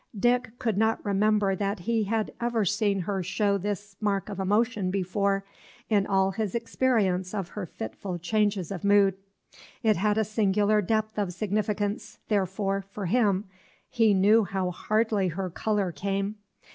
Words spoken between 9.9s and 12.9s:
had a singular depth of significance, therefore,